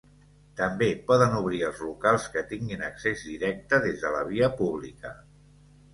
També 0.59 0.87
poden 1.09 1.35
obrir 1.41 1.59
els 1.67 1.83
locals 1.89 2.25
que 2.37 2.43
tinguin 2.53 2.81
accés 2.89 3.23
directe 3.33 3.81
des 3.87 4.01
de 4.07 4.13
la 4.19 4.27
via 4.35 4.51
pública. 4.63 5.17